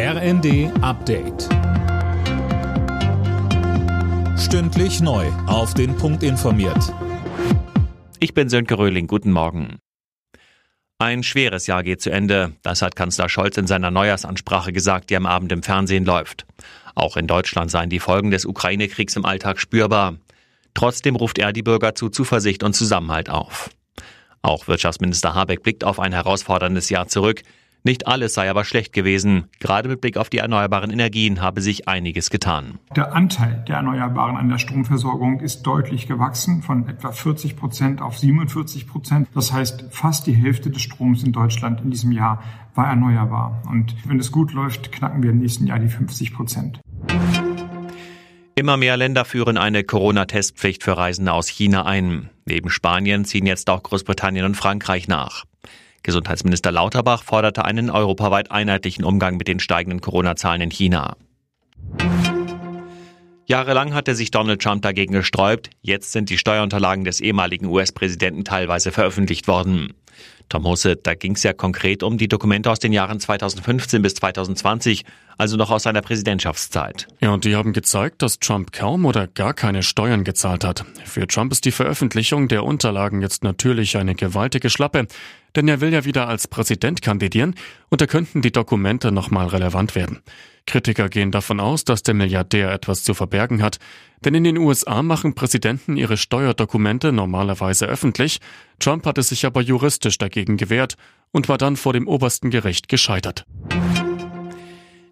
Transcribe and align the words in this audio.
RND 0.00 0.70
Update. 0.80 1.48
Stündlich 4.38 5.00
neu. 5.00 5.26
Auf 5.48 5.74
den 5.74 5.96
Punkt 5.96 6.22
informiert. 6.22 6.94
Ich 8.20 8.32
bin 8.32 8.48
Sönke 8.48 8.78
Röhling. 8.78 9.08
Guten 9.08 9.32
Morgen. 9.32 9.80
Ein 10.98 11.24
schweres 11.24 11.66
Jahr 11.66 11.82
geht 11.82 12.00
zu 12.00 12.10
Ende. 12.10 12.52
Das 12.62 12.80
hat 12.80 12.94
Kanzler 12.94 13.28
Scholz 13.28 13.56
in 13.56 13.66
seiner 13.66 13.90
Neujahrsansprache 13.90 14.72
gesagt, 14.72 15.10
die 15.10 15.16
am 15.16 15.26
Abend 15.26 15.50
im 15.50 15.64
Fernsehen 15.64 16.04
läuft. 16.04 16.46
Auch 16.94 17.16
in 17.16 17.26
Deutschland 17.26 17.72
seien 17.72 17.90
die 17.90 17.98
Folgen 17.98 18.30
des 18.30 18.46
Ukraine-Kriegs 18.46 19.16
im 19.16 19.24
Alltag 19.24 19.58
spürbar. 19.58 20.14
Trotzdem 20.74 21.16
ruft 21.16 21.40
er 21.40 21.52
die 21.52 21.64
Bürger 21.64 21.96
zu 21.96 22.08
Zuversicht 22.08 22.62
und 22.62 22.74
Zusammenhalt 22.74 23.30
auf. 23.30 23.68
Auch 24.42 24.68
Wirtschaftsminister 24.68 25.34
Habeck 25.34 25.64
blickt 25.64 25.82
auf 25.82 25.98
ein 25.98 26.12
herausforderndes 26.12 26.88
Jahr 26.88 27.08
zurück. 27.08 27.42
Nicht 27.88 28.06
alles 28.06 28.34
sei 28.34 28.50
aber 28.50 28.66
schlecht 28.66 28.92
gewesen. 28.92 29.44
Gerade 29.60 29.88
mit 29.88 30.02
Blick 30.02 30.18
auf 30.18 30.28
die 30.28 30.36
erneuerbaren 30.36 30.90
Energien 30.90 31.40
habe 31.40 31.62
sich 31.62 31.88
einiges 31.88 32.28
getan. 32.28 32.78
Der 32.94 33.14
Anteil 33.14 33.64
der 33.66 33.76
Erneuerbaren 33.76 34.36
an 34.36 34.50
der 34.50 34.58
Stromversorgung 34.58 35.40
ist 35.40 35.62
deutlich 35.62 36.06
gewachsen, 36.06 36.60
von 36.60 36.86
etwa 36.86 37.12
40 37.12 37.56
Prozent 37.56 38.02
auf 38.02 38.18
47 38.18 38.86
Prozent. 38.86 39.28
Das 39.34 39.54
heißt, 39.54 39.86
fast 39.90 40.26
die 40.26 40.34
Hälfte 40.34 40.68
des 40.68 40.82
Stroms 40.82 41.22
in 41.22 41.32
Deutschland 41.32 41.80
in 41.80 41.90
diesem 41.90 42.12
Jahr 42.12 42.42
war 42.74 42.88
erneuerbar. 42.88 43.62
Und 43.70 43.96
wenn 44.04 44.20
es 44.20 44.32
gut 44.32 44.52
läuft, 44.52 44.92
knacken 44.92 45.22
wir 45.22 45.30
im 45.30 45.38
nächsten 45.38 45.66
Jahr 45.66 45.78
die 45.78 45.88
50 45.88 46.34
Prozent. 46.34 46.80
Immer 48.54 48.76
mehr 48.76 48.98
Länder 48.98 49.24
führen 49.24 49.56
eine 49.56 49.82
Corona-Testpflicht 49.82 50.82
für 50.82 50.98
Reisende 50.98 51.32
aus 51.32 51.48
China 51.48 51.86
ein. 51.86 52.28
Neben 52.44 52.68
Spanien 52.68 53.24
ziehen 53.24 53.46
jetzt 53.46 53.70
auch 53.70 53.82
Großbritannien 53.82 54.44
und 54.44 54.58
Frankreich 54.58 55.08
nach. 55.08 55.46
Gesundheitsminister 56.02 56.72
Lauterbach 56.72 57.22
forderte 57.22 57.64
einen 57.64 57.90
europaweit 57.90 58.50
einheitlichen 58.50 59.04
Umgang 59.04 59.36
mit 59.36 59.48
den 59.48 59.60
steigenden 59.60 60.00
Corona-Zahlen 60.00 60.62
in 60.62 60.70
China. 60.70 61.16
Jahrelang 63.46 63.94
hatte 63.94 64.14
sich 64.14 64.30
Donald 64.30 64.60
Trump 64.60 64.82
dagegen 64.82 65.14
gesträubt. 65.14 65.70
Jetzt 65.80 66.12
sind 66.12 66.28
die 66.28 66.36
Steuerunterlagen 66.36 67.04
des 67.04 67.20
ehemaligen 67.20 67.66
US-Präsidenten 67.66 68.44
teilweise 68.44 68.92
veröffentlicht 68.92 69.48
worden. 69.48 69.94
Tom 70.48 70.66
Husse, 70.66 70.96
da 70.96 71.14
ging 71.14 71.34
es 71.34 71.42
ja 71.42 71.52
konkret 71.52 72.02
um 72.02 72.16
die 72.16 72.28
Dokumente 72.28 72.70
aus 72.70 72.78
den 72.78 72.92
Jahren 72.92 73.20
2015 73.20 74.00
bis 74.00 74.14
2020, 74.14 75.04
also 75.36 75.56
noch 75.56 75.70
aus 75.70 75.82
seiner 75.82 76.00
Präsidentschaftszeit. 76.00 77.06
Ja, 77.20 77.30
und 77.30 77.44
die 77.44 77.54
haben 77.54 77.72
gezeigt, 77.72 78.22
dass 78.22 78.38
Trump 78.38 78.72
kaum 78.72 79.04
oder 79.04 79.26
gar 79.26 79.52
keine 79.52 79.82
Steuern 79.82 80.24
gezahlt 80.24 80.64
hat. 80.64 80.84
Für 81.04 81.26
Trump 81.26 81.52
ist 81.52 81.64
die 81.64 81.70
Veröffentlichung 81.70 82.48
der 82.48 82.64
Unterlagen 82.64 83.20
jetzt 83.20 83.44
natürlich 83.44 83.96
eine 83.96 84.14
gewaltige 84.14 84.70
Schlappe, 84.70 85.06
denn 85.54 85.68
er 85.68 85.80
will 85.80 85.92
ja 85.92 86.04
wieder 86.04 86.28
als 86.28 86.48
Präsident 86.48 87.02
kandidieren 87.02 87.54
und 87.88 88.00
da 88.00 88.06
könnten 88.06 88.42
die 88.42 88.52
Dokumente 88.52 89.12
nochmal 89.12 89.48
relevant 89.48 89.94
werden. 89.94 90.20
Kritiker 90.66 91.08
gehen 91.08 91.32
davon 91.32 91.60
aus, 91.60 91.84
dass 91.84 92.02
der 92.02 92.14
Milliardär 92.14 92.70
etwas 92.72 93.02
zu 93.02 93.14
verbergen 93.14 93.62
hat, 93.62 93.78
denn 94.24 94.34
in 94.34 94.44
den 94.44 94.58
USA 94.58 95.02
machen 95.02 95.34
Präsidenten 95.34 95.96
ihre 95.96 96.16
Steuerdokumente 96.16 97.12
normalerweise 97.12 97.86
öffentlich. 97.86 98.38
Trump 98.78 99.06
hatte 99.06 99.22
sich 99.22 99.46
aber 99.46 99.60
juristisch 99.60 100.18
dagegen 100.18 100.56
gewehrt 100.56 100.96
und 101.32 101.48
war 101.48 101.58
dann 101.58 101.76
vor 101.76 101.92
dem 101.92 102.08
obersten 102.08 102.50
Gericht 102.50 102.88
gescheitert. 102.88 103.44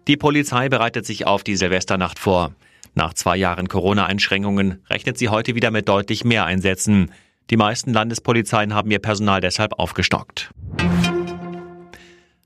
Die 0.07 0.17
Polizei 0.17 0.69
bereitet 0.69 1.05
sich 1.05 1.27
auf 1.27 1.43
die 1.43 1.57
Silvesternacht 1.57 2.17
vor. 2.19 2.53
Nach 2.95 3.13
zwei 3.13 3.37
Jahren 3.37 3.67
Corona-Einschränkungen 3.67 4.81
rechnet 4.89 5.17
sie 5.17 5.29
heute 5.29 5.53
wieder 5.53 5.69
mit 5.69 5.87
deutlich 5.87 6.23
mehr 6.23 6.45
Einsätzen. 6.45 7.11
Die 7.49 7.57
meisten 7.57 7.93
Landespolizeien 7.93 8.73
haben 8.73 8.89
ihr 8.89 8.99
Personal 8.99 9.41
deshalb 9.41 9.77
aufgestockt. 9.77 10.51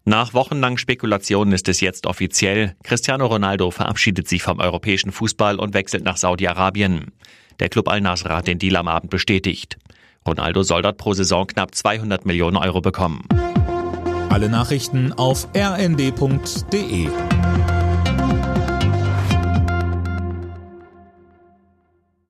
Nach 0.04 0.34
wochenlangen 0.34 0.80
Spekulationen 0.80 1.54
ist 1.54 1.68
es 1.70 1.80
jetzt 1.80 2.08
offiziell. 2.08 2.76
Cristiano 2.84 3.28
Ronaldo 3.28 3.70
verabschiedet 3.70 4.28
sich 4.28 4.42
vom 4.42 4.60
europäischen 4.60 5.12
Fußball 5.12 5.60
und 5.60 5.76
wechselt 5.76 6.04
nach 6.04 6.18
Saudi-Arabien. 6.18 7.12
Der 7.60 7.70
Club 7.70 7.88
Al-Nasr 7.88 8.36
hat 8.36 8.48
den 8.48 8.58
Deal 8.58 8.78
am 8.78 8.88
Abend 8.88 9.12
bestätigt. 9.12 9.78
Ronaldo 10.26 10.64
soll 10.64 10.82
dort 10.82 10.98
pro 10.98 11.14
Saison 11.14 11.46
knapp 11.46 11.76
200 11.76 12.26
Millionen 12.26 12.58
Euro 12.58 12.82
bekommen. 12.82 13.28
Alle 14.30 14.50
Nachrichten 14.50 15.14
auf 15.14 15.48
rnd.de 15.56 17.10